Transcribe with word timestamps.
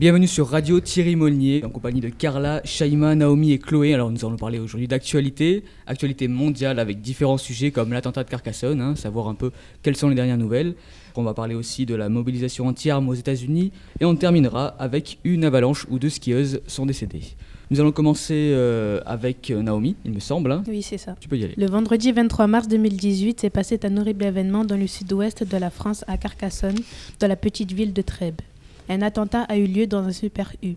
Bienvenue 0.00 0.28
sur 0.28 0.48
Radio 0.48 0.80
Thierry 0.80 1.14
Molnier, 1.14 1.62
en 1.62 1.68
compagnie 1.68 2.00
de 2.00 2.08
Carla, 2.08 2.62
Shaima, 2.64 3.14
Naomi 3.14 3.52
et 3.52 3.58
Chloé. 3.58 3.92
Alors 3.92 4.10
nous 4.10 4.24
allons 4.24 4.38
parler 4.38 4.58
aujourd'hui 4.58 4.88
d'actualité, 4.88 5.62
actualité 5.86 6.26
mondiale 6.26 6.78
avec 6.78 7.02
différents 7.02 7.36
sujets 7.36 7.70
comme 7.70 7.92
l'attentat 7.92 8.24
de 8.24 8.30
Carcassonne, 8.30 8.80
hein, 8.80 8.96
savoir 8.96 9.28
un 9.28 9.34
peu 9.34 9.50
quelles 9.82 9.96
sont 9.96 10.08
les 10.08 10.14
dernières 10.14 10.38
nouvelles. 10.38 10.74
On 11.16 11.22
va 11.22 11.34
parler 11.34 11.54
aussi 11.54 11.84
de 11.84 11.94
la 11.94 12.08
mobilisation 12.08 12.66
anti-armes 12.66 13.10
aux 13.10 13.14
États-Unis 13.14 13.72
et 14.00 14.06
on 14.06 14.16
terminera 14.16 14.68
avec 14.78 15.18
une 15.24 15.44
avalanche 15.44 15.86
où 15.90 15.98
deux 15.98 16.08
skieuses 16.08 16.62
sont 16.66 16.86
décédées. 16.86 17.36
Nous 17.70 17.78
allons 17.78 17.92
commencer 17.92 18.52
euh, 18.54 19.02
avec 19.04 19.50
euh, 19.50 19.60
Naomi, 19.60 19.96
il 20.06 20.12
me 20.12 20.20
semble. 20.20 20.50
hein. 20.50 20.64
Oui, 20.66 20.80
c'est 20.80 20.96
ça. 20.96 21.14
Tu 21.20 21.28
peux 21.28 21.36
y 21.36 21.44
aller. 21.44 21.52
Le 21.58 21.66
vendredi 21.66 22.10
23 22.10 22.46
mars 22.46 22.68
2018 22.68 23.42
s'est 23.42 23.50
passé 23.50 23.78
un 23.82 23.98
horrible 23.98 24.24
événement 24.24 24.64
dans 24.64 24.78
le 24.78 24.86
sud-ouest 24.86 25.44
de 25.44 25.56
la 25.58 25.68
France, 25.68 26.06
à 26.08 26.16
Carcassonne, 26.16 26.78
dans 27.18 27.28
la 27.28 27.36
petite 27.36 27.72
ville 27.72 27.92
de 27.92 28.00
Trèbes. 28.00 28.40
Un 28.92 29.02
attentat 29.02 29.44
a 29.48 29.56
eu 29.56 29.66
lieu 29.66 29.86
dans 29.86 30.02
un 30.02 30.10
super 30.10 30.52
U. 30.64 30.74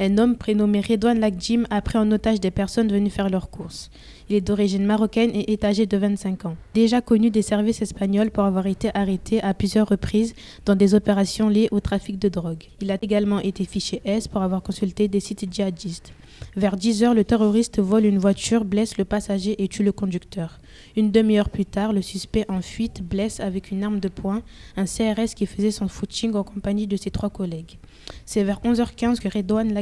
Un 0.00 0.18
homme 0.18 0.36
prénommé 0.36 0.80
Redouane 0.80 1.20
Lakjim 1.20 1.64
a 1.70 1.82
pris 1.82 1.98
en 1.98 2.10
otage 2.10 2.40
des 2.40 2.50
personnes 2.50 2.90
venues 2.90 3.10
faire 3.10 3.28
leurs 3.28 3.50
courses. 3.50 3.90
Il 4.28 4.36
est 4.36 4.40
d'origine 4.40 4.86
marocaine 4.86 5.30
et 5.34 5.52
est 5.52 5.64
âgé 5.64 5.86
de 5.86 5.96
25 5.96 6.46
ans. 6.46 6.56
Déjà 6.74 7.00
connu 7.00 7.30
des 7.30 7.42
services 7.42 7.82
espagnols 7.82 8.30
pour 8.30 8.44
avoir 8.44 8.66
été 8.66 8.90
arrêté 8.94 9.42
à 9.42 9.52
plusieurs 9.52 9.88
reprises 9.88 10.34
dans 10.64 10.74
des 10.74 10.94
opérations 10.94 11.48
liées 11.48 11.68
au 11.70 11.80
trafic 11.80 12.18
de 12.18 12.28
drogue. 12.28 12.64
Il 12.80 12.90
a 12.90 12.98
également 13.02 13.40
été 13.40 13.64
fiché 13.64 14.00
S 14.04 14.28
pour 14.28 14.42
avoir 14.42 14.62
consulté 14.62 15.08
des 15.08 15.20
sites 15.20 15.52
djihadistes. 15.52 16.12
Vers 16.56 16.76
10 16.76 17.04
heures, 17.04 17.14
le 17.14 17.24
terroriste 17.24 17.78
vole 17.78 18.04
une 18.04 18.18
voiture, 18.18 18.64
blesse 18.64 18.98
le 18.98 19.04
passager 19.04 19.62
et 19.62 19.68
tue 19.68 19.82
le 19.82 19.92
conducteur. 19.92 20.58
Une 20.96 21.10
demi-heure 21.10 21.50
plus 21.50 21.64
tard, 21.66 21.92
le 21.92 22.02
suspect 22.02 22.44
en 22.48 22.62
fuite 22.62 23.02
blesse 23.02 23.40
avec 23.40 23.70
une 23.70 23.84
arme 23.84 24.00
de 24.00 24.08
poing 24.08 24.42
un 24.76 24.84
CRS 24.84 25.34
qui 25.34 25.46
faisait 25.46 25.70
son 25.70 25.88
footing 25.88 26.34
en 26.34 26.44
compagnie 26.44 26.86
de 26.86 26.96
ses 26.96 27.10
trois 27.10 27.30
collègues. 27.30 27.78
C'est 28.26 28.44
vers 28.44 28.60
11h15 28.62 29.20
que 29.20 29.28
Redouane 29.28 29.72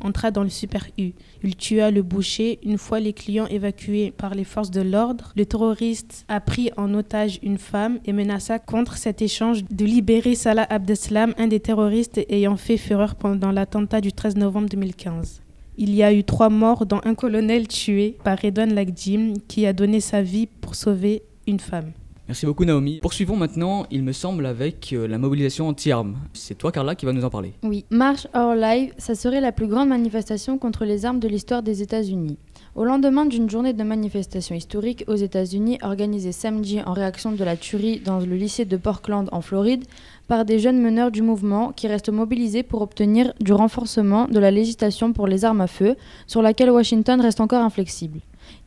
entra 0.00 0.30
dans 0.30 0.42
le 0.42 0.48
Super 0.48 0.86
U. 0.98 1.12
Il 1.42 1.56
tua 1.56 1.90
le 1.90 2.02
boucher. 2.02 2.58
Une 2.62 2.78
fois 2.78 3.00
les 3.00 3.12
clients 3.12 3.46
évacués 3.46 4.12
par 4.16 4.34
les 4.34 4.44
forces 4.44 4.70
de 4.70 4.80
l'ordre, 4.80 5.32
le 5.36 5.46
terroriste 5.46 6.24
a 6.28 6.40
pris 6.40 6.70
en 6.76 6.92
otage 6.94 7.38
une 7.42 7.58
femme 7.58 7.98
et 8.04 8.12
menaça 8.12 8.58
contre 8.58 8.96
cet 8.96 9.22
échange 9.22 9.64
de 9.64 9.84
libérer 9.84 10.34
Salah 10.34 10.66
Abdeslam, 10.68 11.34
un 11.38 11.48
des 11.48 11.60
terroristes 11.60 12.20
ayant 12.28 12.56
fait 12.56 12.76
fureur 12.76 13.14
pendant 13.14 13.50
l'attentat 13.50 14.00
du 14.00 14.12
13 14.12 14.36
novembre 14.36 14.68
2015. 14.68 15.42
Il 15.78 15.94
y 15.94 16.02
a 16.02 16.12
eu 16.12 16.24
trois 16.24 16.48
morts, 16.48 16.86
dont 16.86 17.00
un 17.04 17.14
colonel 17.14 17.68
tué 17.68 18.16
par 18.24 18.38
Redouane 18.38 18.74
Lakjim 18.74 19.34
qui 19.46 19.66
a 19.66 19.72
donné 19.72 20.00
sa 20.00 20.22
vie 20.22 20.46
pour 20.46 20.74
sauver 20.74 21.22
une 21.46 21.60
femme. 21.60 21.92
Merci 22.28 22.44
beaucoup 22.44 22.64
Naomi. 22.64 22.98
Poursuivons 23.00 23.36
maintenant, 23.36 23.86
il 23.92 24.02
me 24.02 24.10
semble, 24.10 24.46
avec 24.46 24.92
euh, 24.92 25.06
la 25.06 25.16
mobilisation 25.16 25.68
anti-armes. 25.68 26.16
C'est 26.32 26.58
toi 26.58 26.72
Carla 26.72 26.96
qui 26.96 27.06
va 27.06 27.12
nous 27.12 27.24
en 27.24 27.30
parler. 27.30 27.52
Oui, 27.62 27.84
March 27.90 28.26
Our 28.34 28.56
Life, 28.56 28.94
ça 28.98 29.14
serait 29.14 29.40
la 29.40 29.52
plus 29.52 29.68
grande 29.68 29.90
manifestation 29.90 30.58
contre 30.58 30.84
les 30.84 31.06
armes 31.06 31.20
de 31.20 31.28
l'histoire 31.28 31.62
des 31.62 31.82
États-Unis. 31.82 32.36
Au 32.74 32.84
lendemain 32.84 33.26
d'une 33.26 33.48
journée 33.48 33.72
de 33.74 33.82
manifestation 33.84 34.56
historique 34.56 35.04
aux 35.06 35.14
États-Unis 35.14 35.78
organisée 35.82 36.32
samedi 36.32 36.80
en 36.84 36.94
réaction 36.94 37.30
de 37.30 37.44
la 37.44 37.56
tuerie 37.56 38.00
dans 38.00 38.18
le 38.18 38.34
lycée 38.34 38.64
de 38.64 38.76
Portland 38.76 39.28
en 39.30 39.40
Floride 39.40 39.84
par 40.26 40.44
des 40.44 40.58
jeunes 40.58 40.82
meneurs 40.82 41.12
du 41.12 41.22
mouvement 41.22 41.70
qui 41.70 41.86
restent 41.86 42.08
mobilisés 42.08 42.64
pour 42.64 42.82
obtenir 42.82 43.32
du 43.40 43.52
renforcement 43.52 44.26
de 44.26 44.40
la 44.40 44.50
législation 44.50 45.12
pour 45.12 45.28
les 45.28 45.44
armes 45.44 45.60
à 45.60 45.68
feu, 45.68 45.94
sur 46.26 46.42
laquelle 46.42 46.70
Washington 46.70 47.20
reste 47.20 47.40
encore 47.40 47.62
inflexible. 47.62 48.18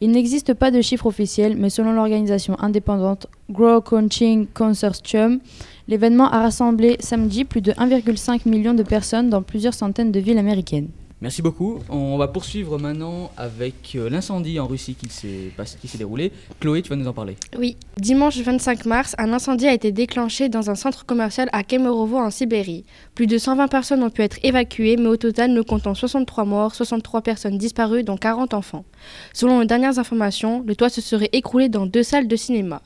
Il 0.01 0.11
n'existe 0.11 0.53
pas 0.53 0.71
de 0.71 0.81
chiffre 0.81 1.05
officiel, 1.05 1.57
mais 1.57 1.69
selon 1.69 1.91
l'organisation 1.91 2.59
indépendante 2.59 3.27
Grow 3.49 3.81
Coaching 3.81 4.47
Consortium, 4.53 5.39
l'événement 5.87 6.29
a 6.29 6.41
rassemblé 6.41 6.97
samedi 6.99 7.45
plus 7.45 7.61
de 7.61 7.71
1,5 7.73 8.47
million 8.47 8.73
de 8.73 8.83
personnes 8.83 9.29
dans 9.29 9.41
plusieurs 9.41 9.73
centaines 9.73 10.11
de 10.11 10.19
villes 10.19 10.37
américaines. 10.37 10.89
Merci 11.21 11.41
beaucoup. 11.41 11.79
On 11.89 12.17
va 12.17 12.29
poursuivre 12.29 12.79
maintenant 12.79 13.31
avec 13.35 13.93
euh, 13.95 14.09
l'incendie 14.09 14.57
en 14.57 14.67
Russie 14.67 14.95
qui 14.95 15.09
s'est 15.09 15.97
déroulé. 15.97 16.31
Chloé, 16.61 16.81
tu 16.81 16.89
vas 16.89 16.95
nous 16.95 17.07
en 17.07 17.13
parler. 17.13 17.35
Oui, 17.57 17.75
dimanche 17.97 18.37
25 18.37 18.85
mars, 18.85 19.15
un 19.17 19.33
incendie 19.33 19.67
a 19.67 19.73
été 19.73 19.91
déclenché 19.91 20.47
dans 20.47 20.69
un 20.69 20.75
centre 20.75 21.05
commercial 21.05 21.49
à 21.51 21.63
Kemerovo 21.63 22.17
en 22.17 22.29
Sibérie. 22.29 22.85
Plus 23.15 23.27
de 23.27 23.37
120 23.37 23.67
personnes 23.67 24.01
ont 24.01 24.09
pu 24.09 24.21
être 24.21 24.39
évacuées, 24.43 24.95
mais 24.95 25.07
au 25.07 25.17
total, 25.17 25.51
nous 25.51 25.63
comptons 25.65 25.93
63 25.93 26.45
morts, 26.45 26.73
63 26.73 27.21
personnes 27.21 27.57
disparues, 27.57 28.03
dont 28.03 28.17
40 28.17 28.53
enfants. 28.53 28.85
Selon 29.33 29.59
les 29.59 29.67
dernières 29.67 29.99
informations, 29.99 30.63
le 30.65 30.75
toit 30.75 30.89
se 30.89 31.01
serait 31.01 31.29
écroulé 31.33 31.67
dans 31.67 31.85
deux 31.85 32.03
salles 32.03 32.29
de 32.29 32.35
cinéma. 32.37 32.81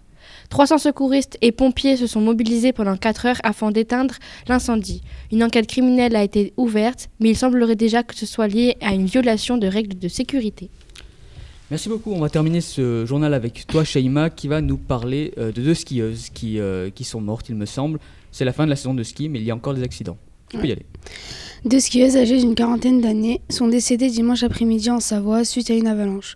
300 0.50 0.78
secouristes 0.78 1.38
et 1.42 1.52
pompiers 1.52 1.98
se 1.98 2.08
sont 2.08 2.22
mobilisés 2.22 2.74
pendant 2.74 2.98
4 2.98 3.26
heures 3.26 3.42
afin 3.44 3.72
d'éteindre 3.72 4.16
l'incendie. 4.48 5.02
Une 5.32 5.44
enquête 5.44 5.68
criminelle 5.68 6.16
a 6.16 6.24
été 6.24 6.54
ouverte, 6.58 7.10
mais 7.20 7.30
il 7.30 7.38
semblerait 7.38 7.76
déjà 7.76 8.04
que 8.04 8.16
ce 8.16 8.26
soit 8.26 8.48
lié 8.48 8.78
à 8.82 8.94
une 8.94 9.06
violation 9.06 9.58
de 9.58 9.68
règles 9.68 9.98
de 9.98 10.08
sécurité. 10.08 10.70
Merci 11.72 11.90
beaucoup. 11.90 12.12
On 12.12 12.20
va 12.20 12.30
terminer 12.30 12.62
ce 12.62 13.06
journal 13.06 13.34
avec 13.34 13.66
toi, 13.66 13.84
Shaima, 13.84 14.30
qui 14.30 14.48
va 14.48 14.62
nous 14.62 14.78
parler 14.78 15.34
euh, 15.38 15.52
de 15.52 15.62
deux 15.62 15.74
skieuses 15.74 16.30
qui, 16.30 16.60
euh, 16.60 16.90
qui 16.90 17.04
sont 17.04 17.22
mortes, 17.22 17.50
il 17.50 17.56
me 17.56 17.66
semble. 17.66 18.00
C'est 18.32 18.46
la 18.46 18.54
fin 18.54 18.66
de 18.66 18.70
la 18.70 18.76
saison 18.76 18.94
de 18.94 19.02
ski, 19.02 19.30
mais 19.30 19.40
il 19.40 19.46
y 19.46 19.52
a 19.52 19.56
encore 19.56 19.74
des 19.74 19.84
accidents. 19.84 20.18
Tu 20.50 20.58
peux 20.58 20.68
y 20.68 20.72
aller. 20.72 20.86
Deux 21.66 21.80
skieuses 21.80 22.18
âgées 22.18 22.38
d'une 22.38 22.56
quarantaine 22.56 23.02
d'années 23.02 23.42
sont 23.50 23.68
décédées 23.68 24.10
dimanche 24.10 24.44
après-midi 24.44 24.92
en 24.92 25.00
Savoie 25.00 25.46
suite 25.46 25.72
à 25.72 25.74
une 25.74 25.88
avalanche. 25.88 26.36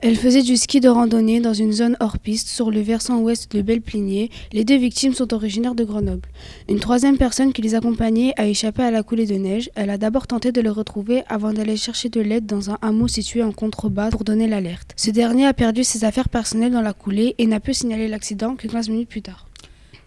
Elles 0.00 0.16
faisaient 0.16 0.42
du 0.42 0.56
ski 0.56 0.80
de 0.80 0.88
randonnée 0.88 1.40
dans 1.40 1.54
une 1.54 1.72
zone 1.72 1.96
hors 2.00 2.18
piste 2.18 2.48
sur 2.48 2.70
le 2.70 2.80
versant 2.80 3.18
ouest 3.20 3.50
de 3.54 3.62
Belleplinier. 3.62 4.30
Les 4.52 4.64
deux 4.64 4.76
victimes 4.76 5.14
sont 5.14 5.32
originaires 5.32 5.74
de 5.74 5.84
Grenoble. 5.84 6.28
Une 6.68 6.80
troisième 6.80 7.16
personne 7.16 7.52
qui 7.52 7.62
les 7.62 7.74
accompagnait 7.74 8.32
a 8.36 8.46
échappé 8.46 8.82
à 8.82 8.90
la 8.90 9.02
coulée 9.02 9.26
de 9.26 9.34
neige. 9.34 9.70
Elle 9.74 9.90
a 9.90 9.98
d'abord 9.98 10.26
tenté 10.26 10.52
de 10.52 10.60
le 10.60 10.70
retrouver 10.70 11.22
avant 11.28 11.52
d'aller 11.52 11.76
chercher 11.76 12.08
de 12.08 12.20
l'aide 12.20 12.46
dans 12.46 12.70
un 12.70 12.78
hameau 12.82 13.08
situé 13.08 13.42
en 13.42 13.52
contrebas 13.52 14.10
pour 14.10 14.24
donner 14.24 14.46
l'alerte. 14.46 14.92
Ce 14.96 15.10
dernier 15.10 15.46
a 15.46 15.54
perdu 15.54 15.84
ses 15.84 16.04
affaires 16.04 16.28
personnelles 16.28 16.72
dans 16.72 16.82
la 16.82 16.92
coulée 16.92 17.34
et 17.38 17.46
n'a 17.46 17.60
pu 17.60 17.74
signaler 17.74 18.08
l'accident 18.08 18.56
que 18.56 18.66
15 18.68 18.88
minutes 18.88 19.08
plus 19.08 19.22
tard. 19.22 19.46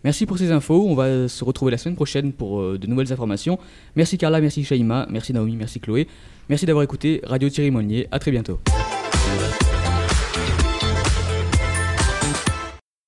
Merci 0.03 0.25
pour 0.25 0.37
ces 0.37 0.51
infos. 0.51 0.85
On 0.87 0.95
va 0.95 1.27
se 1.27 1.43
retrouver 1.43 1.71
la 1.71 1.77
semaine 1.77 1.95
prochaine 1.95 2.31
pour 2.31 2.61
euh, 2.61 2.77
de 2.77 2.87
nouvelles 2.87 3.11
informations. 3.11 3.59
Merci 3.95 4.17
Carla, 4.17 4.39
merci 4.39 4.63
Shaima, 4.63 5.07
merci 5.09 5.33
Naomi, 5.33 5.55
merci 5.55 5.79
Chloé. 5.79 6.07
Merci 6.47 6.65
d'avoir 6.65 6.83
écouté 6.83 7.21
Radio 7.23 7.49
Thierry 7.49 7.71
Molnier. 7.71 8.07
À 8.11 8.19
très 8.19 8.31
bientôt. 8.31 8.59